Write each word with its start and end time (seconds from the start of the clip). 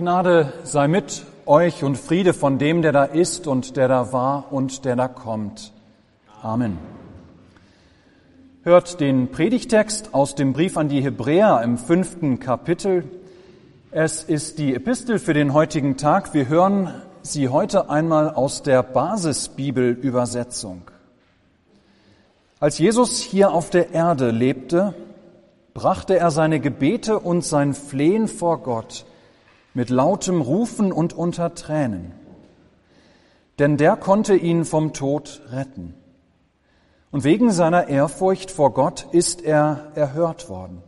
Gnade 0.00 0.54
sei 0.64 0.88
mit 0.88 1.26
euch 1.44 1.84
und 1.84 1.98
Friede 1.98 2.32
von 2.32 2.56
dem, 2.56 2.80
der 2.80 2.92
da 2.92 3.04
ist 3.04 3.46
und 3.46 3.76
der 3.76 3.86
da 3.86 4.14
war 4.14 4.50
und 4.50 4.86
der 4.86 4.96
da 4.96 5.08
kommt. 5.08 5.74
Amen. 6.40 6.78
Hört 8.62 8.98
den 9.00 9.30
Predigtext 9.30 10.14
aus 10.14 10.34
dem 10.34 10.54
Brief 10.54 10.78
an 10.78 10.88
die 10.88 11.02
Hebräer 11.02 11.60
im 11.62 11.76
fünften 11.76 12.40
Kapitel. 12.40 13.04
Es 13.90 14.22
ist 14.22 14.58
die 14.58 14.74
Epistel 14.74 15.18
für 15.18 15.34
den 15.34 15.52
heutigen 15.52 15.98
Tag. 15.98 16.32
Wir 16.32 16.48
hören 16.48 16.94
sie 17.20 17.50
heute 17.50 17.90
einmal 17.90 18.30
aus 18.30 18.62
der 18.62 18.82
Basisbibelübersetzung. 18.82 20.80
Als 22.58 22.78
Jesus 22.78 23.18
hier 23.18 23.52
auf 23.52 23.68
der 23.68 23.92
Erde 23.92 24.30
lebte, 24.30 24.94
brachte 25.74 26.18
er 26.18 26.30
seine 26.30 26.58
Gebete 26.58 27.18
und 27.18 27.44
sein 27.44 27.74
Flehen 27.74 28.28
vor 28.28 28.62
Gott 28.62 29.04
mit 29.74 29.90
lautem 29.90 30.40
Rufen 30.40 30.92
und 30.92 31.12
unter 31.12 31.54
Tränen. 31.54 32.12
Denn 33.58 33.76
der 33.76 33.96
konnte 33.96 34.34
ihn 34.34 34.64
vom 34.64 34.92
Tod 34.92 35.42
retten. 35.50 35.94
Und 37.10 37.24
wegen 37.24 37.50
seiner 37.50 37.88
Ehrfurcht 37.88 38.50
vor 38.50 38.72
Gott 38.72 39.06
ist 39.12 39.42
er 39.42 39.92
erhört 39.94 40.48
worden. 40.48 40.82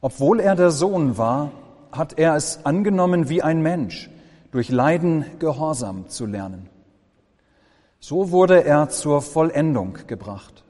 Obwohl 0.00 0.40
er 0.40 0.56
der 0.56 0.70
Sohn 0.70 1.16
war, 1.18 1.52
hat 1.92 2.18
er 2.18 2.34
es 2.34 2.64
angenommen, 2.64 3.28
wie 3.28 3.42
ein 3.42 3.62
Mensch, 3.62 4.10
durch 4.50 4.70
Leiden 4.70 5.24
Gehorsam 5.38 6.08
zu 6.08 6.26
lernen. 6.26 6.68
So 8.00 8.32
wurde 8.32 8.64
er 8.64 8.88
zur 8.88 9.22
Vollendung 9.22 9.98
gebracht. 10.08 10.64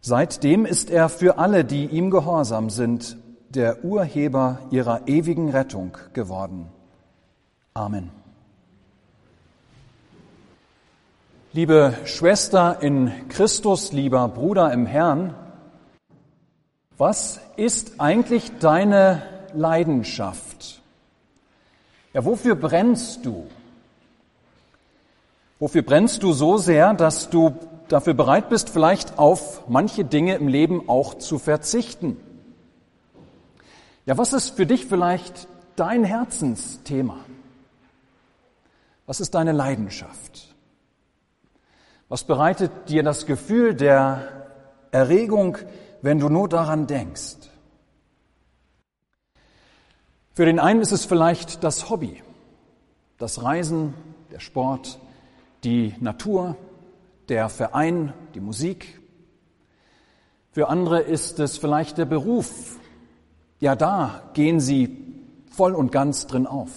Seitdem 0.00 0.66
ist 0.66 0.90
er 0.90 1.08
für 1.08 1.38
alle, 1.38 1.64
die 1.64 1.86
ihm 1.86 2.10
gehorsam 2.10 2.70
sind, 2.70 3.16
der 3.54 3.84
Urheber 3.84 4.58
ihrer 4.70 5.06
ewigen 5.06 5.50
Rettung 5.50 5.96
geworden. 6.14 6.68
Amen. 7.74 8.10
Liebe 11.52 11.94
Schwester 12.06 12.78
in 12.80 13.12
Christus, 13.28 13.92
lieber 13.92 14.26
Bruder 14.28 14.72
im 14.72 14.86
Herrn, 14.86 15.34
was 16.96 17.40
ist 17.56 18.00
eigentlich 18.00 18.58
deine 18.58 19.22
Leidenschaft? 19.52 20.80
Ja, 22.14 22.24
wofür 22.24 22.54
brennst 22.54 23.26
du? 23.26 23.46
Wofür 25.58 25.82
brennst 25.82 26.22
du 26.22 26.32
so 26.32 26.56
sehr, 26.56 26.94
dass 26.94 27.28
du 27.28 27.54
dafür 27.88 28.14
bereit 28.14 28.48
bist, 28.48 28.70
vielleicht 28.70 29.18
auf 29.18 29.68
manche 29.68 30.06
Dinge 30.06 30.36
im 30.36 30.48
Leben 30.48 30.88
auch 30.88 31.14
zu 31.14 31.38
verzichten? 31.38 32.16
Ja, 34.04 34.18
was 34.18 34.32
ist 34.32 34.56
für 34.56 34.66
dich 34.66 34.86
vielleicht 34.86 35.46
dein 35.76 36.02
Herzensthema? 36.02 37.18
Was 39.06 39.20
ist 39.20 39.34
deine 39.34 39.52
Leidenschaft? 39.52 40.54
Was 42.08 42.24
bereitet 42.24 42.70
dir 42.88 43.02
das 43.02 43.26
Gefühl 43.26 43.74
der 43.74 44.46
Erregung, 44.90 45.58
wenn 46.02 46.18
du 46.18 46.28
nur 46.28 46.48
daran 46.48 46.86
denkst? 46.86 47.36
Für 50.34 50.46
den 50.46 50.58
einen 50.58 50.80
ist 50.80 50.92
es 50.92 51.04
vielleicht 51.04 51.62
das 51.62 51.88
Hobby, 51.88 52.22
das 53.18 53.42
Reisen, 53.42 53.94
der 54.30 54.40
Sport, 54.40 54.98
die 55.62 55.94
Natur, 56.00 56.56
der 57.28 57.48
Verein, 57.48 58.12
die 58.34 58.40
Musik. 58.40 59.00
Für 60.50 60.68
andere 60.68 61.00
ist 61.00 61.38
es 61.38 61.58
vielleicht 61.58 61.98
der 61.98 62.06
Beruf. 62.06 62.78
Ja, 63.62 63.76
da 63.76 64.22
gehen 64.34 64.58
sie 64.58 64.98
voll 65.48 65.76
und 65.76 65.92
ganz 65.92 66.26
drin 66.26 66.48
auf. 66.48 66.72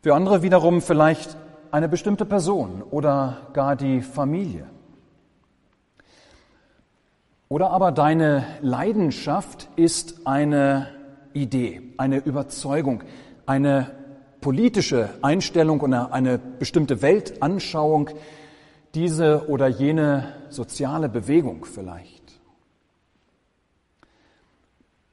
Für 0.00 0.16
andere 0.16 0.42
wiederum 0.42 0.82
vielleicht 0.82 1.36
eine 1.70 1.88
bestimmte 1.88 2.26
Person 2.26 2.82
oder 2.82 3.36
gar 3.52 3.76
die 3.76 4.00
Familie. 4.00 4.66
Oder 7.48 7.70
aber 7.70 7.92
deine 7.92 8.44
Leidenschaft 8.62 9.68
ist 9.76 10.26
eine 10.26 10.88
Idee, 11.34 11.94
eine 11.96 12.18
Überzeugung, 12.18 13.04
eine 13.46 13.92
politische 14.40 15.08
Einstellung 15.22 15.78
oder 15.82 16.12
eine 16.12 16.38
bestimmte 16.38 17.00
Weltanschauung, 17.00 18.10
diese 18.96 19.48
oder 19.48 19.68
jene 19.68 20.34
soziale 20.48 21.08
Bewegung 21.08 21.64
vielleicht. 21.64 22.21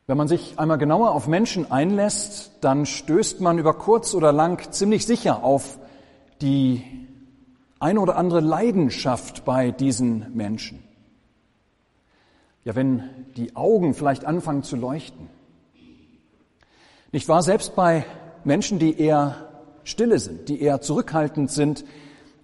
Wenn 0.09 0.17
man 0.17 0.27
sich 0.27 0.57
einmal 0.57 0.79
genauer 0.79 1.11
auf 1.11 1.27
Menschen 1.27 1.71
einlässt, 1.71 2.53
dann 2.61 2.87
stößt 2.87 3.41
man 3.41 3.59
über 3.59 3.75
kurz 3.75 4.15
oder 4.15 4.31
lang 4.31 4.71
ziemlich 4.71 5.05
sicher 5.05 5.43
auf 5.43 5.77
die 6.41 6.83
eine 7.79 7.99
oder 7.99 8.15
andere 8.15 8.39
Leidenschaft 8.39 9.45
bei 9.45 9.69
diesen 9.69 10.35
Menschen. 10.35 10.83
Ja, 12.63 12.73
wenn 12.75 13.03
die 13.37 13.55
Augen 13.55 13.93
vielleicht 13.93 14.25
anfangen 14.25 14.63
zu 14.63 14.77
leuchten. 14.77 15.27
Nicht 17.11 17.29
wahr? 17.29 17.43
Selbst 17.43 17.75
bei 17.75 18.03
Menschen, 18.43 18.79
die 18.79 18.99
eher 18.99 19.35
stille 19.83 20.17
sind, 20.17 20.49
die 20.49 20.59
eher 20.59 20.81
zurückhaltend 20.81 21.51
sind, 21.51 21.85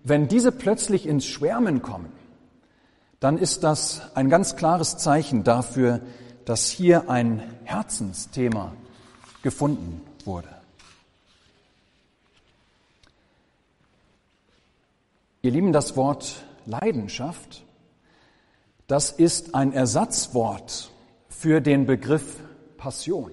wenn 0.03 0.27
diese 0.27 0.51
plötzlich 0.51 1.07
ins 1.07 1.25
Schwärmen 1.25 1.81
kommen, 1.81 2.11
dann 3.19 3.39
ist 3.39 3.63
das 3.63 4.03
ein 4.13 4.29
ganz 4.29 4.55
klares 4.55 4.97
Zeichen 4.97 5.43
dafür, 5.43 6.01
dass 6.45 6.69
hier 6.69 7.09
ein 7.09 7.41
Herzensthema 7.63 8.73
gefunden 9.41 10.01
wurde. 10.23 10.49
Ihr 15.41 15.51
Lieben, 15.51 15.73
das 15.73 15.95
Wort 15.95 16.43
Leidenschaft, 16.65 17.63
das 18.87 19.11
ist 19.11 19.53
ein 19.55 19.73
Ersatzwort 19.73 20.91
für 21.29 21.61
den 21.61 21.85
Begriff 21.85 22.39
Passion. 22.77 23.31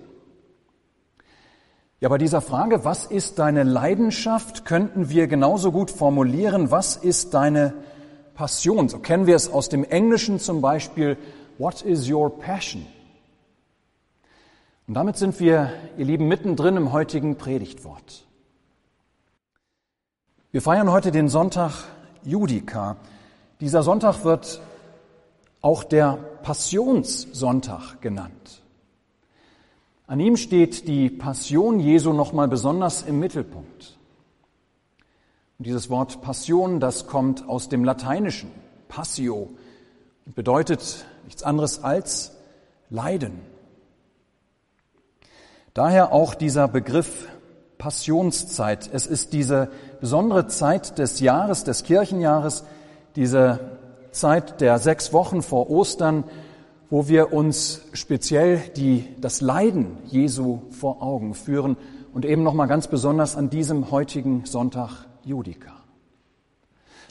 Ja, 2.01 2.09
bei 2.09 2.19
dieser 2.19 2.41
Frage, 2.41 2.85
was 2.85 3.07
ist 3.07 3.39
deine 3.39 3.63
Leidenschaft, 3.63 4.65
könnten 4.65 5.09
wir 5.09 5.27
genauso 5.29 5.71
gut 5.71 5.91
formulieren, 5.91 6.71
was 6.71 6.97
ist 6.97 7.33
deine 7.33 7.75
Passion? 8.35 8.89
So 8.89 8.99
kennen 8.99 9.27
wir 9.27 9.37
es 9.37 9.51
aus 9.51 9.69
dem 9.69 9.85
Englischen 9.85 10.39
zum 10.39 10.61
Beispiel, 10.61 11.17
what 11.59 11.83
is 11.83 12.11
your 12.11 12.29
passion? 12.39 12.87
Und 14.93 14.97
damit 14.97 15.17
sind 15.17 15.41
wir, 15.41 15.73
ihr 15.97 16.05
Lieben, 16.05 16.29
mittendrin 16.29 16.77
im 16.77 16.93
heutigen 16.93 17.37
Predigtwort. 17.37 18.27
Wir 20.51 20.61
feiern 20.61 20.93
heute 20.93 21.11
den 21.11 21.31
Sonntag 21.31 21.73
Judika. 22.25 22.99
Dieser 23.63 23.83
Sonntag 23.83 24.23
wird 24.25 24.61
auch 25.63 25.83
der 25.83 26.19
Passionssonntag 26.43 28.03
genannt. 28.03 28.61
An 30.07 30.21
ihm 30.21 30.37
steht 30.37 30.87
die 30.87 31.09
Passion 31.09 31.81
Jesu 31.81 32.13
nochmal 32.13 32.49
besonders 32.49 33.01
im 33.01 33.19
Mittelpunkt. 33.19 33.97
Und 35.59 35.67
dieses 35.67 35.89
Wort 35.89 36.21
Passion, 36.21 36.81
das 36.81 37.07
kommt 37.07 37.49
aus 37.49 37.71
dem 37.71 37.83
Lateinischen, 37.83 38.51
Passio, 38.89 39.49
und 40.27 40.35
bedeutet 40.35 41.07
nichts 41.25 41.43
anderes 41.43 41.83
als 41.83 42.37
Leiden. 42.91 43.52
Daher 45.75 46.13
auch 46.13 46.35
dieser 46.35 46.69
Begriff 46.69 47.29
Passionszeit. 47.79 48.91
Es 48.93 49.07
ist 49.07 49.33
diese 49.33 49.71
besondere 50.01 50.47
Zeit 50.47 50.99
des 50.99 51.19
Jahres, 51.21 51.65
des 51.65 51.83
Kirchenjahres, 51.85 52.65
diese 53.17 53.59
Zeit 54.11 54.61
der 54.61 54.79
sechs 54.79 55.13
Wochen 55.15 55.41
vor 55.41 55.71
Ostern, 55.71 56.25
wo 56.91 57.09
wir 57.09 57.33
uns 57.33 57.81
speziell 57.95 58.59
die, 58.77 59.09
das 59.19 59.41
Leiden 59.41 59.97
Jesu 60.05 60.61
vor 60.71 61.03
Augen 61.03 61.33
führen 61.33 61.79
und 62.13 62.27
eben 62.27 62.43
nochmal 62.43 62.69
ganz 62.69 62.87
besonders 62.87 63.35
an 63.35 63.49
diesem 63.49 63.91
heutigen 63.91 64.45
Sonntag 64.45 65.07
Judika. 65.25 65.73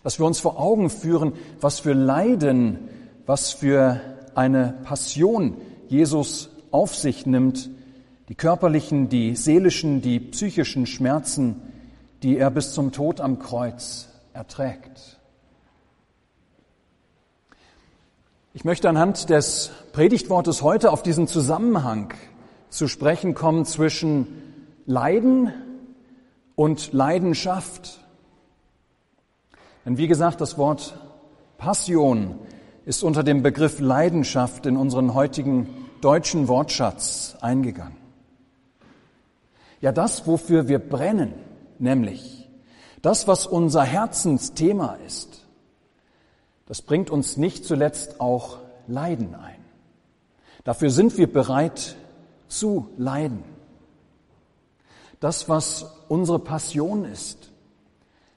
Dass 0.03 0.19
wir 0.19 0.27
uns 0.27 0.39
vor 0.39 0.59
Augen 0.59 0.91
führen, 0.91 1.33
was 1.59 1.80
für 1.80 1.94
Leiden, 1.94 2.89
was 3.25 3.51
für 3.53 4.00
eine 4.35 4.75
Passion 4.83 5.57
Jesus 5.88 6.51
auf 6.69 6.95
sich 6.95 7.25
nimmt, 7.25 7.71
die 8.31 8.36
körperlichen, 8.36 9.10
die 9.10 9.36
seelischen, 9.36 10.01
die 10.01 10.22
psychischen 10.22 10.86
Schmerzen, 10.86 11.62
die 12.24 12.38
er 12.38 12.50
bis 12.50 12.74
zum 12.74 12.94
Tod 12.94 13.19
am 13.19 13.39
Kreuz 13.39 14.07
erträgt. 14.31 15.19
Ich 18.54 18.63
möchte 18.63 18.88
anhand 18.88 19.30
des 19.30 19.72
Predigtwortes 19.92 20.62
heute 20.62 20.92
auf 20.94 21.04
diesen 21.04 21.28
Zusammenhang 21.28 22.13
zu 22.69 22.88
sprechen 22.88 23.33
kommen 23.33 23.66
zwischen 23.66 24.28
Leiden 24.86 25.51
und 26.56 26.94
Leidenschaft. 26.94 28.00
Denn 29.86 29.98
wie 29.98 30.07
gesagt, 30.07 30.39
das 30.39 30.57
Wort 30.57 30.98
Passion 31.57 32.36
ist 32.86 33.04
unter 33.04 33.24
dem 33.24 33.44
Begriff 33.44 33.81
Leidenschaft 33.81 34.66
in 34.68 34.78
unseren 34.78 35.16
heutigen 35.16 35.68
deutschen 36.00 36.48
Wortschatz 36.48 37.36
eingegangen. 37.42 38.00
Ja, 39.81 39.92
das, 39.92 40.28
wofür 40.28 40.68
wir 40.68 40.80
brennen, 40.80 41.33
nämlich 41.80 42.48
das, 43.01 43.28
was 43.28 43.48
unser 43.48 43.83
Herzensthema 43.83 44.98
ist, 45.07 45.45
das 46.68 46.83
bringt 46.83 47.10
uns 47.10 47.36
nicht 47.36 47.66
zuletzt 47.66 48.22
auch 48.22 48.60
Leiden 48.88 49.36
ein. 49.36 49.60
Dafür 50.63 50.92
sind 50.92 51.18
wir 51.18 51.31
bereit 51.31 51.95
zu 52.48 52.89
leiden. 52.98 53.44
Das, 55.19 55.50
was 55.50 55.86
unsere 56.07 56.39
Passion 56.39 57.06
ist, 57.06 57.51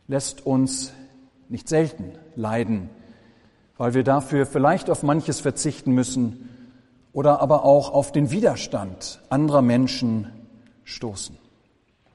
lässt 0.09 0.47
uns 0.47 0.93
nicht 1.49 1.69
selten 1.69 2.13
leiden, 2.35 2.89
weil 3.77 3.95
wir 3.95 4.05
dafür 4.05 4.47
vielleicht 4.47 4.89
auf 4.89 5.03
manches 5.03 5.41
verzichten 5.41 5.93
müssen 5.93 6.49
oder 7.13 7.41
aber 7.41 7.65
auch 7.65 7.93
auf 7.93 8.13
den 8.13 8.31
Widerstand 8.31 9.21
anderer 9.29 9.63
Menschen 9.63 10.33
stoßen 10.85 11.37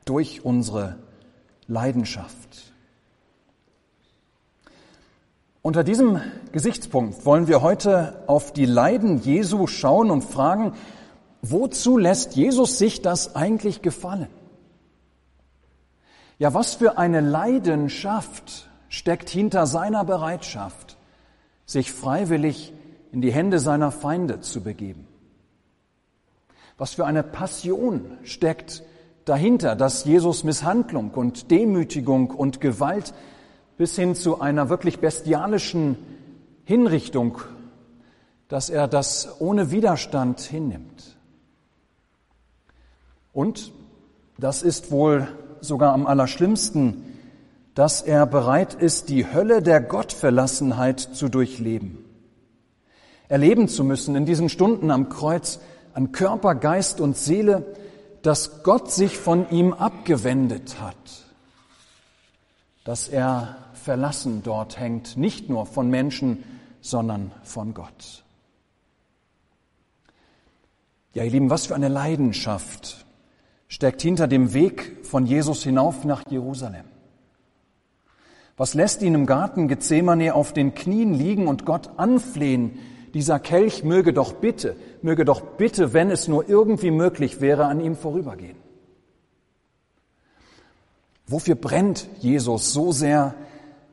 durch 0.05 0.45
unsere 0.45 0.97
Leidenschaft. 1.67 2.73
Unter 5.61 5.83
diesem 5.83 6.21
Gesichtspunkt 6.51 7.25
wollen 7.25 7.47
wir 7.47 7.61
heute 7.61 8.23
auf 8.27 8.53
die 8.53 8.65
Leiden 8.65 9.21
Jesu 9.21 9.67
schauen 9.67 10.09
und 10.09 10.23
fragen, 10.23 10.73
wozu 11.41 11.97
lässt 11.97 12.35
Jesus 12.35 12.77
sich 12.77 13.01
das 13.01 13.35
eigentlich 13.35 13.81
gefallen? 13.81 14.29
Ja, 16.37 16.53
was 16.53 16.75
für 16.75 16.97
eine 16.97 17.19
Leidenschaft 17.19 18.69
steckt 18.87 19.29
hinter 19.29 19.67
seiner 19.67 20.05
Bereitschaft, 20.05 20.95
sich 21.65 21.91
freiwillig 21.91 22.73
in 23.11 23.21
die 23.21 23.33
Hände 23.33 23.59
seiner 23.59 23.91
Feinde 23.91 24.39
zu 24.39 24.61
begeben? 24.61 25.08
Was 26.79 26.93
für 26.93 27.05
eine 27.05 27.23
Passion 27.23 28.17
steckt 28.23 28.83
dahinter, 29.25 29.75
dass 29.75 30.05
Jesus 30.05 30.45
Misshandlung 30.45 31.11
und 31.11 31.51
Demütigung 31.51 32.31
und 32.31 32.61
Gewalt 32.61 33.13
bis 33.77 33.97
hin 33.97 34.15
zu 34.15 34.39
einer 34.39 34.69
wirklich 34.69 34.99
bestialischen 34.99 35.97
Hinrichtung, 36.63 37.39
dass 38.47 38.69
er 38.69 38.87
das 38.87 39.41
ohne 39.41 39.71
Widerstand 39.71 40.39
hinnimmt. 40.39 41.17
Und 43.33 43.73
das 44.37 44.63
ist 44.63 44.89
wohl 44.89 45.27
sogar 45.59 45.91
am 45.93 46.07
allerschlimmsten, 46.07 47.03
dass 47.75 48.01
er 48.01 48.25
bereit 48.25 48.73
ist, 48.73 49.09
die 49.09 49.31
Hölle 49.33 49.61
der 49.61 49.81
Gottverlassenheit 49.81 51.01
zu 51.01 51.27
durchleben. 51.27 52.05
Erleben 53.27 53.67
zu 53.67 53.83
müssen 53.83 54.15
in 54.15 54.25
diesen 54.25 54.47
Stunden 54.47 54.91
am 54.91 55.09
Kreuz 55.09 55.59
an 55.93 56.11
Körper, 56.11 56.55
Geist 56.55 57.01
und 57.01 57.17
Seele, 57.17 57.65
dass 58.21 58.63
Gott 58.63 58.91
sich 58.91 59.17
von 59.17 59.49
ihm 59.49 59.73
abgewendet 59.73 60.81
hat, 60.81 60.95
dass 62.83 63.07
er 63.07 63.57
verlassen 63.73 64.43
dort 64.43 64.79
hängt, 64.79 65.17
nicht 65.17 65.49
nur 65.49 65.65
von 65.65 65.89
Menschen, 65.89 66.43
sondern 66.81 67.31
von 67.43 67.73
Gott. 67.73 68.23
Ja, 71.13 71.23
ihr 71.23 71.31
Lieben, 71.31 71.49
was 71.49 71.67
für 71.67 71.75
eine 71.75 71.87
Leidenschaft 71.87 73.05
steckt 73.67 74.01
hinter 74.01 74.27
dem 74.27 74.53
Weg 74.53 75.05
von 75.05 75.25
Jesus 75.25 75.63
hinauf 75.63 76.03
nach 76.03 76.23
Jerusalem. 76.29 76.85
Was 78.57 78.73
lässt 78.73 79.01
ihn 79.01 79.15
im 79.15 79.25
Garten 79.25 79.67
Gethsemane 79.69 80.35
auf 80.35 80.51
den 80.51 80.75
Knien 80.75 81.13
liegen 81.13 81.47
und 81.47 81.65
Gott 81.65 81.91
anflehen, 81.97 82.77
dieser 83.13 83.39
Kelch 83.39 83.83
möge 83.83 84.13
doch 84.13 84.33
bitte, 84.33 84.75
möge 85.01 85.25
doch 85.25 85.41
bitte, 85.41 85.93
wenn 85.93 86.11
es 86.11 86.27
nur 86.27 86.47
irgendwie 86.47 86.91
möglich 86.91 87.41
wäre, 87.41 87.65
an 87.65 87.81
ihm 87.81 87.95
vorübergehen. 87.95 88.57
Wofür 91.27 91.55
brennt 91.55 92.07
Jesus 92.19 92.73
so 92.73 92.91
sehr, 92.91 93.35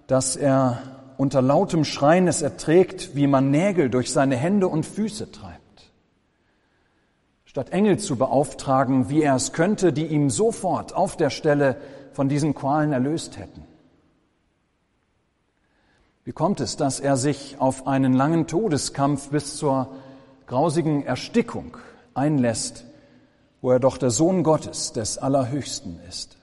dass 0.06 0.36
er 0.36 0.82
unter 1.18 1.42
lautem 1.42 1.84
Schreien 1.84 2.28
es 2.28 2.42
erträgt, 2.42 3.14
wie 3.14 3.26
man 3.26 3.50
Nägel 3.50 3.90
durch 3.90 4.10
seine 4.10 4.36
Hände 4.36 4.68
und 4.68 4.86
Füße 4.86 5.30
treibt? 5.32 5.90
Statt 7.44 7.70
Engel 7.70 7.98
zu 7.98 8.16
beauftragen, 8.16 9.10
wie 9.10 9.22
er 9.22 9.34
es 9.34 9.52
könnte, 9.52 9.92
die 9.92 10.06
ihm 10.06 10.30
sofort 10.30 10.94
auf 10.94 11.16
der 11.16 11.30
Stelle 11.30 11.76
von 12.12 12.28
diesen 12.28 12.54
Qualen 12.54 12.92
erlöst 12.92 13.38
hätten. 13.38 13.64
Wie 16.26 16.32
kommt 16.32 16.58
es, 16.58 16.76
dass 16.76 16.98
er 16.98 17.16
sich 17.16 17.54
auf 17.60 17.86
einen 17.86 18.12
langen 18.12 18.48
Todeskampf 18.48 19.28
bis 19.28 19.56
zur 19.56 19.94
grausigen 20.48 21.06
Erstickung 21.06 21.76
einlässt, 22.14 22.84
wo 23.62 23.70
er 23.70 23.78
doch 23.78 23.96
der 23.96 24.10
Sohn 24.10 24.42
Gottes 24.42 24.92
des 24.92 25.18
Allerhöchsten 25.18 26.00
ist? 26.08 26.36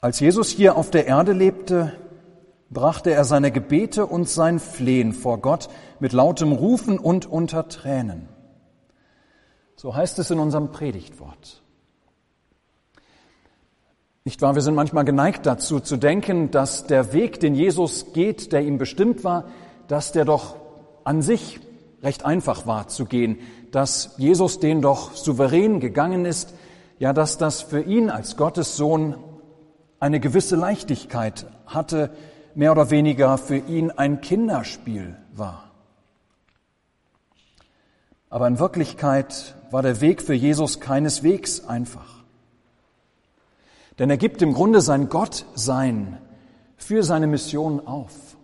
Als 0.00 0.18
Jesus 0.18 0.48
hier 0.48 0.76
auf 0.76 0.90
der 0.90 1.06
Erde 1.06 1.34
lebte, 1.34 1.92
brachte 2.70 3.10
er 3.10 3.26
seine 3.26 3.52
Gebete 3.52 4.06
und 4.06 4.26
sein 4.26 4.58
Flehen 4.58 5.12
vor 5.12 5.42
Gott 5.42 5.68
mit 6.00 6.14
lautem 6.14 6.52
Rufen 6.52 6.98
und 6.98 7.26
unter 7.26 7.68
Tränen. 7.68 8.26
So 9.74 9.94
heißt 9.94 10.18
es 10.18 10.30
in 10.30 10.38
unserem 10.38 10.72
Predigtwort. 10.72 11.62
Nicht 14.26 14.42
wahr? 14.42 14.56
Wir 14.56 14.62
sind 14.62 14.74
manchmal 14.74 15.04
geneigt 15.04 15.46
dazu 15.46 15.78
zu 15.78 15.96
denken, 15.96 16.50
dass 16.50 16.88
der 16.88 17.12
Weg, 17.12 17.38
den 17.38 17.54
Jesus 17.54 18.12
geht, 18.12 18.50
der 18.50 18.62
ihm 18.62 18.76
bestimmt 18.76 19.22
war, 19.22 19.44
dass 19.86 20.10
der 20.10 20.24
doch 20.24 20.56
an 21.04 21.22
sich 21.22 21.60
recht 22.02 22.24
einfach 22.24 22.66
war 22.66 22.88
zu 22.88 23.04
gehen, 23.04 23.38
dass 23.70 24.16
Jesus 24.18 24.58
den 24.58 24.82
doch 24.82 25.14
souverän 25.14 25.78
gegangen 25.78 26.24
ist, 26.24 26.54
ja, 26.98 27.12
dass 27.12 27.38
das 27.38 27.62
für 27.62 27.80
ihn 27.80 28.10
als 28.10 28.36
Gottes 28.36 28.76
Sohn 28.76 29.14
eine 30.00 30.18
gewisse 30.18 30.56
Leichtigkeit 30.56 31.46
hatte, 31.66 32.10
mehr 32.56 32.72
oder 32.72 32.90
weniger 32.90 33.38
für 33.38 33.58
ihn 33.58 33.92
ein 33.92 34.22
Kinderspiel 34.22 35.16
war. 35.36 35.70
Aber 38.28 38.48
in 38.48 38.58
Wirklichkeit 38.58 39.54
war 39.70 39.82
der 39.82 40.00
Weg 40.00 40.20
für 40.20 40.34
Jesus 40.34 40.80
keineswegs 40.80 41.64
einfach. 41.68 42.15
Denn 43.98 44.10
er 44.10 44.16
gibt 44.16 44.42
im 44.42 44.52
Grunde 44.52 44.80
sein 44.80 45.08
Gottsein 45.08 46.18
für 46.76 47.02
seine 47.02 47.26
Mission 47.26 47.86
auf. 47.86 48.36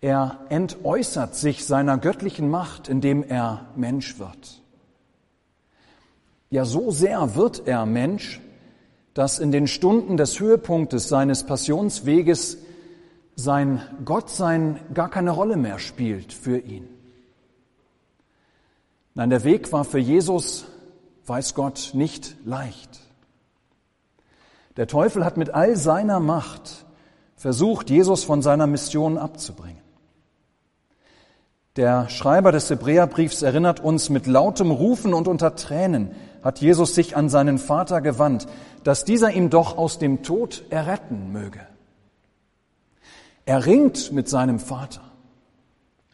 Er 0.00 0.38
entäußert 0.48 1.34
sich 1.34 1.64
seiner 1.64 1.98
göttlichen 1.98 2.48
Macht, 2.48 2.88
indem 2.88 3.22
er 3.22 3.66
Mensch 3.76 4.18
wird. 4.18 4.62
Ja, 6.50 6.64
so 6.64 6.90
sehr 6.90 7.34
wird 7.34 7.66
er 7.66 7.86
Mensch, 7.86 8.40
dass 9.14 9.38
in 9.38 9.52
den 9.52 9.66
Stunden 9.66 10.16
des 10.16 10.40
Höhepunktes 10.40 11.08
seines 11.08 11.44
Passionsweges 11.44 12.58
sein 13.36 13.82
Gottsein 14.04 14.80
gar 14.94 15.10
keine 15.10 15.30
Rolle 15.30 15.56
mehr 15.56 15.78
spielt 15.78 16.32
für 16.32 16.58
ihn. 16.58 16.88
Nein, 19.14 19.30
der 19.30 19.44
Weg 19.44 19.72
war 19.72 19.84
für 19.84 19.98
Jesus, 19.98 20.66
weiß 21.26 21.54
Gott, 21.54 21.90
nicht 21.94 22.36
leicht. 22.44 23.00
Der 24.80 24.86
Teufel 24.86 25.26
hat 25.26 25.36
mit 25.36 25.52
all 25.52 25.76
seiner 25.76 26.20
Macht 26.20 26.86
versucht, 27.36 27.90
Jesus 27.90 28.24
von 28.24 28.40
seiner 28.40 28.66
Mission 28.66 29.18
abzubringen. 29.18 29.82
Der 31.76 32.08
Schreiber 32.08 32.50
des 32.50 32.70
Hebräerbriefs 32.70 33.42
erinnert 33.42 33.80
uns, 33.80 34.08
mit 34.08 34.26
lautem 34.26 34.70
Rufen 34.70 35.12
und 35.12 35.28
unter 35.28 35.54
Tränen 35.54 36.12
hat 36.42 36.62
Jesus 36.62 36.94
sich 36.94 37.14
an 37.14 37.28
seinen 37.28 37.58
Vater 37.58 38.00
gewandt, 38.00 38.46
dass 38.82 39.04
dieser 39.04 39.30
ihm 39.32 39.50
doch 39.50 39.76
aus 39.76 39.98
dem 39.98 40.22
Tod 40.22 40.64
erretten 40.70 41.30
möge. 41.30 41.60
Er 43.44 43.66
ringt 43.66 44.12
mit 44.12 44.30
seinem 44.30 44.58
Vater, 44.58 45.02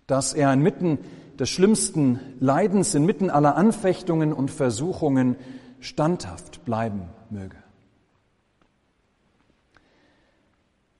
dass 0.08 0.32
er 0.32 0.52
inmitten 0.52 0.98
des 1.38 1.50
schlimmsten 1.50 2.18
Leidens, 2.40 2.96
inmitten 2.96 3.30
aller 3.30 3.54
Anfechtungen 3.54 4.32
und 4.32 4.50
Versuchungen 4.50 5.36
standhaft 5.78 6.64
bleiben 6.64 7.02
möge. 7.30 7.58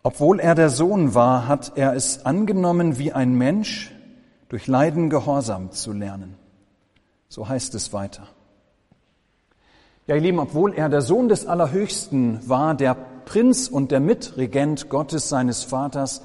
Obwohl 0.07 0.39
er 0.39 0.55
der 0.55 0.71
Sohn 0.71 1.17
war, 1.17 1.49
hat 1.49 1.73
er 1.75 1.95
es 1.95 2.25
angenommen, 2.25 2.97
wie 2.97 3.13
ein 3.13 3.35
Mensch 3.35 3.91
durch 4.49 4.69
Leiden 4.69 5.11
Gehorsam 5.11 5.73
zu 5.73 5.93
lernen. 5.93 6.37
So 7.29 7.49
heißt 7.49 7.75
es 7.75 7.93
weiter. 7.93 8.23
Ja, 10.07 10.15
ihr 10.15 10.21
Lieben, 10.21 10.39
obwohl 10.39 10.75
er 10.75 10.89
der 10.89 11.03
Sohn 11.03 11.29
des 11.29 11.45
Allerhöchsten 11.45 12.39
war, 12.49 12.77
der 12.77 12.95
Prinz 12.95 13.67
und 13.67 13.91
der 13.91 13.99
Mitregent 13.99 14.91
Gottes 14.91 15.29
seines 15.29 15.65
Vaters, 15.65 16.23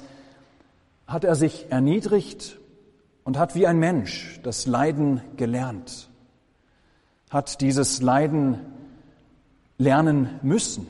hat 1.08 1.24
er 1.24 1.34
sich 1.34 1.66
erniedrigt 1.72 2.60
und 3.24 3.36
hat 3.36 3.56
wie 3.56 3.66
ein 3.66 3.80
Mensch 3.80 4.38
das 4.44 4.64
Leiden 4.66 5.22
gelernt, 5.36 6.08
hat 7.30 7.60
dieses 7.60 8.00
Leiden 8.00 8.60
lernen 9.76 10.38
müssen 10.42 10.86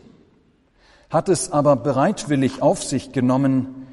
hat 1.12 1.28
es 1.28 1.52
aber 1.52 1.76
bereitwillig 1.76 2.62
auf 2.62 2.83
sich 2.83 3.12
genommen, 3.12 3.87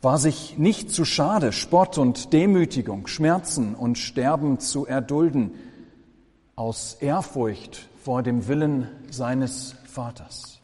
war 0.00 0.16
sich 0.16 0.56
nicht 0.56 0.90
zu 0.90 1.04
schade, 1.04 1.52
Spott 1.52 1.98
und 1.98 2.32
Demütigung, 2.32 3.06
Schmerzen 3.08 3.74
und 3.74 3.98
Sterben 3.98 4.58
zu 4.58 4.86
erdulden, 4.86 5.54
aus 6.56 6.94
Ehrfurcht 6.94 7.90
vor 8.02 8.22
dem 8.22 8.48
Willen 8.48 8.88
seines 9.10 9.76
Vaters. 9.84 10.62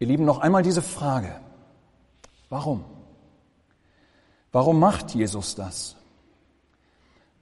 Ihr 0.00 0.08
Lieben, 0.08 0.24
noch 0.24 0.38
einmal 0.38 0.64
diese 0.64 0.82
Frage. 0.82 1.40
Warum? 2.48 2.84
Warum 4.50 4.80
macht 4.80 5.14
Jesus 5.14 5.54
das? 5.54 5.94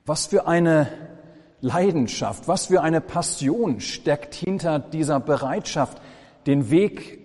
Was 0.05 0.27
für 0.27 0.47
eine 0.47 1.16
Leidenschaft, 1.61 2.49
was 2.49 2.67
für 2.67 2.83
eine 2.83 3.01
Passion 3.01 3.81
steckt 3.81 4.35
hinter 4.35 4.79
dieser 4.79 5.21
Bereitschaft, 5.21 6.01
den 6.47 6.71
Weg 6.71 7.21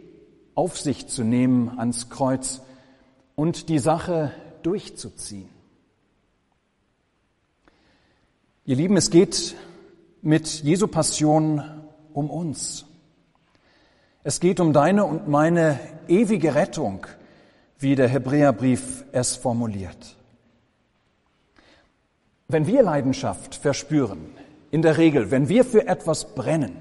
auf 0.56 0.80
sich 0.80 1.08
zu 1.08 1.24
nehmen 1.24 1.78
ans 1.78 2.10
Kreuz 2.10 2.62
und 3.36 3.70
die 3.70 3.80
Sache 3.80 4.32
durchzuziehen. 4.64 5.50
Ihr 8.66 8.76
Lieben, 8.76 8.98
es 8.98 9.10
geht 9.10 9.56
mit 10.22 10.48
Jesu 10.64 10.88
Passion 10.88 11.64
um 12.14 12.30
uns. 12.30 12.86
Es 14.24 14.40
geht 14.40 14.60
um 14.60 14.72
deine 14.72 15.06
und 15.06 15.28
meine 15.28 15.80
ewige 16.08 16.54
Rettung, 16.54 17.08
wie 17.80 17.96
der 17.96 18.08
Hebräerbrief 18.08 19.04
es 19.12 19.36
formuliert. 19.36 20.16
Wenn 22.52 22.68
wir 22.68 22.84
Leidenschaft 22.84 23.56
verspüren, 23.56 24.20
in 24.72 24.82
der 24.82 24.98
Regel, 24.98 25.32
wenn 25.32 25.48
wir 25.48 25.64
für 25.64 25.88
etwas 25.88 26.36
brennen, 26.36 26.76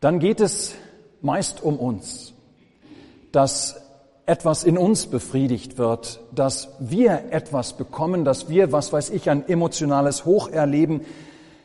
dann 0.00 0.20
geht 0.20 0.40
es 0.40 0.74
meist 1.20 1.60
um 1.60 1.76
uns, 1.76 2.32
dass 3.32 3.82
etwas 4.26 4.62
in 4.62 4.78
uns 4.78 5.08
befriedigt 5.08 5.78
wird, 5.78 6.20
dass 6.32 6.68
wir 6.78 7.32
etwas 7.32 7.72
bekommen, 7.72 8.24
dass 8.24 8.48
wir, 8.48 8.70
was 8.70 8.92
weiß 8.92 9.10
ich, 9.10 9.28
ein 9.30 9.48
emotionales 9.48 10.24
Hoch 10.24 10.48
erleben, 10.48 11.00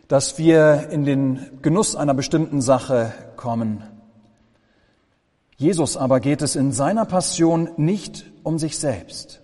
dass 0.08 0.40
wir 0.40 0.90
in 0.90 1.06
den 1.06 1.60
Genuss 1.62 1.96
einer 1.96 2.16
bestimmten 2.16 2.62
Sache 2.62 3.14
kommen. 3.36 3.84
Jesus 5.58 5.98
aber 5.98 6.20
geht 6.20 6.42
es 6.42 6.56
in 6.56 6.72
seiner 6.72 7.06
Passion 7.06 7.70
nicht 7.78 8.26
um 8.42 8.58
sich 8.58 8.80
selbst, 8.80 9.42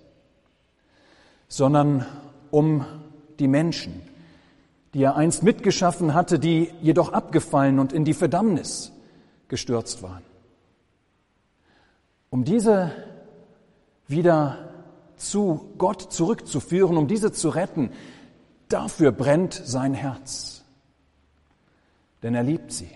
sondern 1.47 2.07
um 2.49 2.83
die 3.41 3.47
Menschen, 3.47 4.01
die 4.93 5.03
er 5.03 5.15
einst 5.15 5.41
mitgeschaffen 5.41 6.13
hatte, 6.13 6.37
die 6.37 6.69
jedoch 6.81 7.11
abgefallen 7.11 7.79
und 7.79 7.91
in 7.91 8.05
die 8.05 8.13
Verdammnis 8.13 8.91
gestürzt 9.47 10.03
waren. 10.03 10.23
Um 12.29 12.45
diese 12.45 12.91
wieder 14.07 14.69
zu 15.17 15.73
Gott 15.77 16.13
zurückzuführen, 16.13 16.97
um 16.97 17.07
diese 17.07 17.31
zu 17.31 17.49
retten, 17.49 17.91
dafür 18.69 19.11
brennt 19.11 19.53
sein 19.53 19.93
Herz. 19.93 20.63
Denn 22.21 22.35
er 22.35 22.43
liebt 22.43 22.71
sie. 22.71 22.89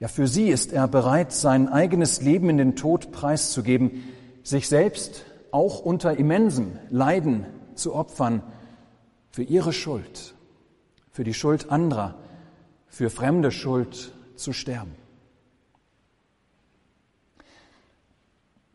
Ja, 0.00 0.08
für 0.08 0.26
sie 0.26 0.48
ist 0.48 0.72
er 0.72 0.88
bereit, 0.88 1.32
sein 1.32 1.68
eigenes 1.68 2.20
Leben 2.20 2.50
in 2.50 2.56
den 2.56 2.74
Tod 2.74 3.12
preiszugeben, 3.12 4.02
sich 4.42 4.68
selbst 4.68 5.24
auch 5.52 5.80
unter 5.80 6.16
immensem 6.16 6.78
Leiden 6.90 7.46
zu 7.80 7.94
opfern 7.94 8.42
für 9.30 9.42
ihre 9.42 9.72
Schuld, 9.72 10.34
für 11.10 11.24
die 11.24 11.34
Schuld 11.34 11.70
anderer, 11.70 12.14
für 12.88 13.10
fremde 13.10 13.50
Schuld 13.50 14.12
zu 14.36 14.52
sterben. 14.52 14.94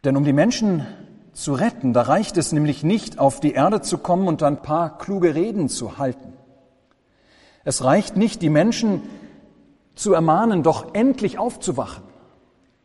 Denn 0.03 0.17
um 0.17 0.23
die 0.23 0.33
Menschen 0.33 0.85
zu 1.33 1.53
retten, 1.53 1.93
da 1.93 2.03
reicht 2.03 2.37
es 2.37 2.51
nämlich 2.51 2.83
nicht, 2.83 3.19
auf 3.19 3.39
die 3.39 3.53
Erde 3.53 3.81
zu 3.81 3.97
kommen 3.97 4.27
und 4.27 4.41
ein 4.43 4.61
paar 4.61 4.97
kluge 4.97 5.35
Reden 5.35 5.67
zu 5.67 5.97
halten. 5.97 6.33
Es 7.63 7.83
reicht 7.83 8.15
nicht, 8.15 8.41
die 8.41 8.49
Menschen 8.49 9.01
zu 9.95 10.13
ermahnen, 10.13 10.61
doch 10.61 10.93
endlich 10.93 11.39
aufzuwachen, 11.39 12.03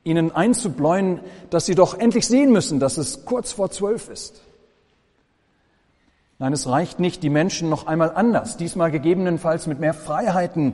ihnen 0.05 0.33
einzubläuen, 0.33 1.21
dass 1.51 1.67
sie 1.67 1.75
doch 1.75 1.99
endlich 1.99 2.27
sehen 2.27 2.51
müssen, 2.51 2.81
dass 2.81 2.97
es 2.97 3.25
kurz 3.25 3.53
vor 3.53 3.71
zwölf 3.71 4.09
ist. 4.09 4.41
Nein, 6.41 6.55
es 6.55 6.67
reicht 6.67 7.01
nicht, 7.01 7.23
die 7.23 7.29
Menschen 7.29 7.69
noch 7.69 7.87
einmal 7.87 8.13
anders, 8.15 8.57
diesmal 8.57 8.91
gegebenenfalls 8.91 9.67
mit 9.67 9.79
mehr 9.79 9.93
Freiheiten, 9.93 10.73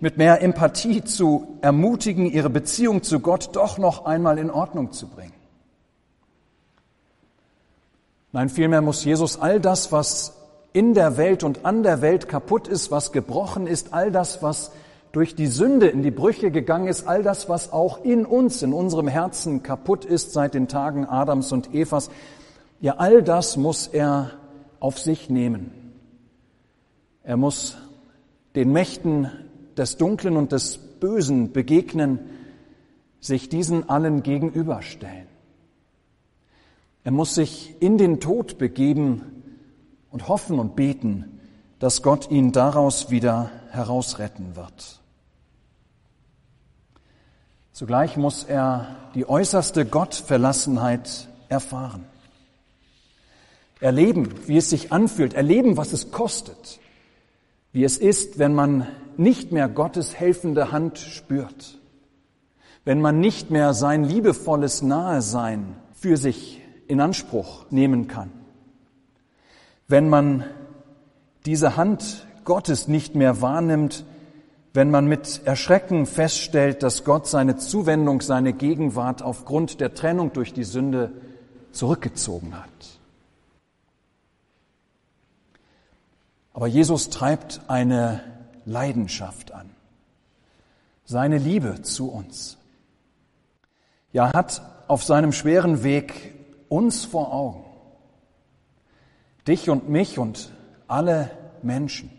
mit 0.00 0.16
mehr 0.16 0.40
Empathie 0.40 1.04
zu 1.04 1.58
ermutigen, 1.60 2.24
ihre 2.24 2.48
Beziehung 2.48 3.02
zu 3.02 3.20
Gott 3.20 3.50
doch 3.52 3.76
noch 3.76 4.06
einmal 4.06 4.38
in 4.38 4.50
Ordnung 4.50 4.90
zu 4.92 5.08
bringen. 5.08 5.34
Nein, 8.32 8.48
vielmehr 8.48 8.80
muss 8.80 9.04
Jesus 9.04 9.38
all 9.38 9.60
das, 9.60 9.92
was 9.92 10.38
in 10.72 10.94
der 10.94 11.18
Welt 11.18 11.44
und 11.44 11.66
an 11.66 11.82
der 11.82 12.00
Welt 12.00 12.26
kaputt 12.26 12.66
ist, 12.66 12.90
was 12.90 13.12
gebrochen 13.12 13.66
ist, 13.66 13.92
all 13.92 14.10
das, 14.10 14.42
was 14.42 14.72
durch 15.12 15.34
die 15.34 15.46
Sünde 15.46 15.88
in 15.88 16.02
die 16.02 16.10
Brüche 16.10 16.50
gegangen 16.50 16.88
ist, 16.88 17.06
all 17.06 17.22
das, 17.22 17.50
was 17.50 17.70
auch 17.70 18.02
in 18.02 18.24
uns, 18.24 18.62
in 18.62 18.72
unserem 18.72 19.08
Herzen 19.08 19.62
kaputt 19.62 20.06
ist 20.06 20.32
seit 20.32 20.54
den 20.54 20.68
Tagen 20.68 21.04
Adams 21.04 21.52
und 21.52 21.74
Evas, 21.74 22.08
ja, 22.80 22.94
all 22.96 23.22
das 23.22 23.58
muss 23.58 23.88
er 23.88 24.30
auf 24.82 24.98
sich 24.98 25.30
nehmen. 25.30 25.70
Er 27.22 27.36
muss 27.36 27.76
den 28.56 28.72
Mächten 28.72 29.30
des 29.76 29.96
Dunklen 29.96 30.36
und 30.36 30.50
des 30.50 30.76
Bösen 30.76 31.52
begegnen, 31.52 32.18
sich 33.20 33.48
diesen 33.48 33.88
allen 33.88 34.24
gegenüberstellen. 34.24 35.28
Er 37.04 37.12
muss 37.12 37.36
sich 37.36 37.76
in 37.78 37.96
den 37.96 38.18
Tod 38.18 38.58
begeben 38.58 39.44
und 40.10 40.26
hoffen 40.26 40.58
und 40.58 40.74
beten, 40.74 41.38
dass 41.78 42.02
Gott 42.02 42.32
ihn 42.32 42.50
daraus 42.50 43.08
wieder 43.08 43.52
herausretten 43.70 44.56
wird. 44.56 45.00
Zugleich 47.70 48.16
muss 48.16 48.42
er 48.42 48.96
die 49.14 49.28
äußerste 49.28 49.86
Gottverlassenheit 49.86 51.28
erfahren 51.48 52.04
erleben, 53.82 54.28
wie 54.46 54.56
es 54.56 54.70
sich 54.70 54.92
anfühlt, 54.92 55.34
erleben, 55.34 55.76
was 55.76 55.92
es 55.92 56.12
kostet, 56.12 56.78
wie 57.72 57.84
es 57.84 57.98
ist, 57.98 58.38
wenn 58.38 58.54
man 58.54 58.86
nicht 59.16 59.52
mehr 59.52 59.68
Gottes 59.68 60.14
helfende 60.14 60.72
Hand 60.72 60.98
spürt, 60.98 61.78
wenn 62.84 63.00
man 63.00 63.20
nicht 63.20 63.50
mehr 63.50 63.74
sein 63.74 64.04
liebevolles 64.04 64.82
Nahesein 64.82 65.76
für 65.92 66.16
sich 66.16 66.60
in 66.86 67.00
Anspruch 67.00 67.66
nehmen 67.70 68.08
kann, 68.08 68.30
wenn 69.88 70.08
man 70.08 70.44
diese 71.44 71.76
Hand 71.76 72.26
Gottes 72.44 72.88
nicht 72.88 73.14
mehr 73.14 73.40
wahrnimmt, 73.40 74.04
wenn 74.74 74.90
man 74.90 75.06
mit 75.06 75.42
Erschrecken 75.44 76.06
feststellt, 76.06 76.82
dass 76.82 77.04
Gott 77.04 77.26
seine 77.26 77.56
Zuwendung, 77.56 78.20
seine 78.20 78.52
Gegenwart 78.52 79.22
aufgrund 79.22 79.80
der 79.80 79.94
Trennung 79.94 80.32
durch 80.32 80.52
die 80.52 80.64
Sünde 80.64 81.12
zurückgezogen 81.72 82.56
hat. 82.56 82.91
Aber 86.52 86.66
Jesus 86.66 87.10
treibt 87.10 87.60
eine 87.68 88.20
Leidenschaft 88.64 89.52
an, 89.52 89.70
seine 91.04 91.38
Liebe 91.38 91.82
zu 91.82 92.10
uns. 92.10 92.58
Ja, 94.12 94.32
hat 94.32 94.62
auf 94.88 95.02
seinem 95.02 95.32
schweren 95.32 95.82
Weg 95.82 96.34
uns 96.68 97.04
vor 97.04 97.32
Augen, 97.32 97.64
dich 99.48 99.70
und 99.70 99.88
mich 99.88 100.18
und 100.18 100.52
alle 100.88 101.30
Menschen. 101.62 102.10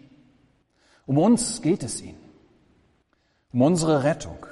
Um 1.05 1.17
uns 1.17 1.61
geht 1.61 1.83
es 1.83 2.01
ihm, 2.01 2.15
um 3.51 3.61
unsere 3.61 4.03
Rettung. 4.03 4.45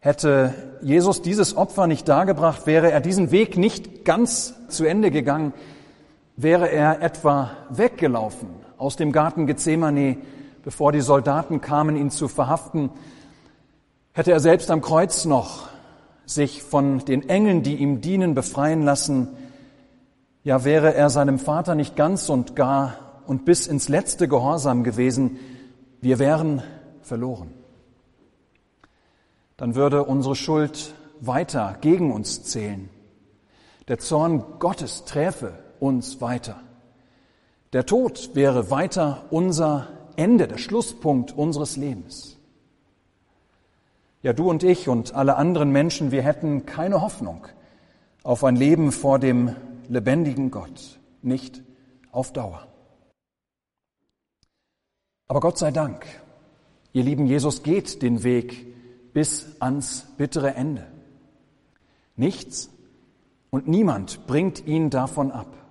Hätte 0.00 0.52
Jesus 0.82 1.22
dieses 1.22 1.56
Opfer 1.56 1.86
nicht 1.86 2.08
dargebracht, 2.08 2.66
wäre 2.66 2.90
er 2.90 3.00
diesen 3.00 3.30
Weg 3.30 3.56
nicht 3.56 4.04
ganz 4.04 4.54
zu 4.68 4.84
Ende 4.84 5.10
gegangen, 5.12 5.54
Wäre 6.42 6.72
er 6.72 7.02
etwa 7.02 7.52
weggelaufen 7.70 8.48
aus 8.76 8.96
dem 8.96 9.12
Garten 9.12 9.46
Gethsemane, 9.46 10.16
bevor 10.64 10.90
die 10.90 11.00
Soldaten 11.00 11.60
kamen, 11.60 11.94
ihn 11.96 12.10
zu 12.10 12.26
verhaften, 12.26 12.90
hätte 14.12 14.32
er 14.32 14.40
selbst 14.40 14.68
am 14.72 14.80
Kreuz 14.80 15.24
noch 15.24 15.68
sich 16.26 16.64
von 16.64 16.98
den 17.04 17.28
Engeln, 17.28 17.62
die 17.62 17.76
ihm 17.76 18.00
dienen, 18.00 18.34
befreien 18.34 18.82
lassen, 18.82 19.28
ja 20.42 20.64
wäre 20.64 20.94
er 20.94 21.10
seinem 21.10 21.38
Vater 21.38 21.76
nicht 21.76 21.94
ganz 21.94 22.28
und 22.28 22.56
gar 22.56 22.96
und 23.28 23.44
bis 23.44 23.68
ins 23.68 23.88
letzte 23.88 24.26
Gehorsam 24.26 24.82
gewesen, 24.82 25.38
wir 26.00 26.18
wären 26.18 26.60
verloren. 27.02 27.54
Dann 29.56 29.76
würde 29.76 30.02
unsere 30.02 30.34
Schuld 30.34 30.92
weiter 31.20 31.76
gegen 31.80 32.12
uns 32.12 32.42
zählen. 32.42 32.90
Der 33.86 33.98
Zorn 33.98 34.42
Gottes 34.58 35.04
träfe 35.04 35.61
uns 35.82 36.20
weiter. 36.20 36.60
Der 37.72 37.84
Tod 37.84 38.30
wäre 38.34 38.70
weiter 38.70 39.24
unser 39.30 39.88
Ende, 40.16 40.46
der 40.46 40.58
Schlusspunkt 40.58 41.32
unseres 41.36 41.76
Lebens. 41.76 42.38
Ja, 44.22 44.32
du 44.32 44.48
und 44.48 44.62
ich 44.62 44.88
und 44.88 45.14
alle 45.14 45.36
anderen 45.36 45.72
Menschen, 45.72 46.12
wir 46.12 46.22
hätten 46.22 46.64
keine 46.64 47.00
Hoffnung 47.02 47.46
auf 48.22 48.44
ein 48.44 48.54
Leben 48.54 48.92
vor 48.92 49.18
dem 49.18 49.56
lebendigen 49.88 50.50
Gott. 50.50 50.98
nicht 51.22 51.62
auf 52.10 52.32
Dauer. 52.32 52.66
Aber 55.28 55.40
Gott 55.40 55.56
sei 55.56 55.70
Dank, 55.70 56.04
ihr 56.92 57.04
lieben 57.04 57.26
Jesus 57.26 57.62
geht 57.62 58.02
den 58.02 58.22
Weg 58.22 58.66
bis 59.12 59.56
ans 59.60 60.06
bittere 60.16 60.54
Ende. 60.54 60.86
Nichts 62.16 62.70
und 63.50 63.68
niemand 63.68 64.26
bringt 64.26 64.66
ihn 64.66 64.90
davon 64.90 65.30
ab. 65.30 65.61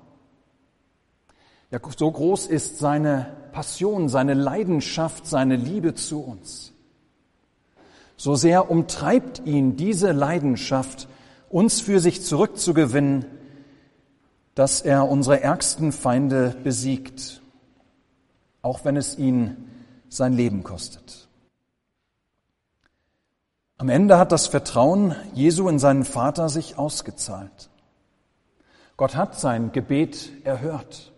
Ja, 1.72 1.80
so 1.98 2.12
groß 2.12 2.48
ist 2.48 2.80
seine 2.80 3.32
Passion, 3.54 4.10
seine 4.10 4.34
Leidenschaft, 4.34 5.26
seine 5.26 5.56
Liebe 5.56 5.96
zu 5.96 6.22
uns. 6.22 6.74
So 8.18 8.36
sehr 8.36 8.70
umtreibt 8.70 9.42
ihn 9.46 9.78
diese 9.78 10.12
Leidenschaft, 10.12 11.08
uns 11.50 11.80
für 11.80 12.00
sich 12.00 12.24
zurückzugewinnen, 12.24 13.26
dass 14.54 14.82
er 14.82 15.08
unsere 15.08 15.42
ärgsten 15.42 15.94
Feinde 15.94 16.56
besiegt, 16.62 17.42
auch 18.62 18.84
wenn 18.84 18.98
es 18.98 19.18
ihn 19.18 19.70
sein 20.10 20.34
Leben 20.34 20.64
kostet. 20.64 21.30
Am 23.78 23.88
Ende 23.88 24.18
hat 24.18 24.34
das 24.34 24.48
Vertrauen 24.48 25.16
Jesu 25.34 25.70
in 25.70 25.80
seinen 25.80 26.04
Vater 26.04 26.50
sich 26.50 26.78
ausgezahlt. 26.78 27.70
Gott 28.98 29.16
hat 29.16 29.40
sein 29.40 29.72
Gebet 29.72 30.32
erhört 30.44 31.11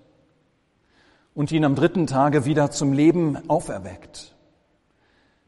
und 1.36 1.52
ihn 1.52 1.66
am 1.66 1.75
dritten 1.75 2.08
Tage 2.08 2.46
wieder 2.46 2.72
zum 2.72 2.94
Leben 2.94 3.50
auferweckt, 3.50 4.34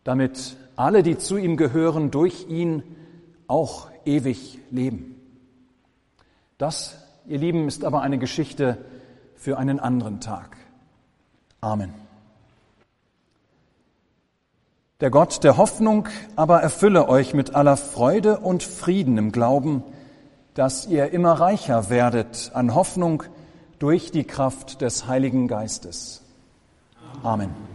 damit 0.03 0.57
alle, 0.75 1.03
die 1.03 1.17
zu 1.17 1.37
ihm 1.37 1.57
gehören, 1.57 2.11
durch 2.11 2.47
ihn 2.49 2.83
auch 3.47 3.89
ewig 4.05 4.59
leben. 4.71 5.15
Das, 6.57 6.97
ihr 7.27 7.37
Lieben, 7.37 7.67
ist 7.67 7.83
aber 7.83 8.01
eine 8.01 8.17
Geschichte 8.17 8.77
für 9.35 9.57
einen 9.57 9.79
anderen 9.79 10.21
Tag. 10.21 10.57
Amen. 11.61 11.93
Der 15.01 15.09
Gott 15.09 15.43
der 15.43 15.57
Hoffnung 15.57 16.07
aber 16.37 16.61
erfülle 16.61 17.09
euch 17.09 17.33
mit 17.33 17.53
aller 17.53 17.75
Freude 17.75 18.39
und 18.39 18.63
Frieden 18.63 19.17
im 19.17 19.31
Glauben, 19.33 19.83
dass 20.53 20.87
ihr 20.87 21.11
immer 21.11 21.33
reicher 21.33 21.89
werdet 21.89 22.51
an 22.53 22.73
Hoffnung 22.73 23.23
durch 23.79 24.11
die 24.11 24.23
Kraft 24.23 24.81
des 24.81 25.07
Heiligen 25.07 25.47
Geistes. 25.47 26.23
Amen. 27.23 27.74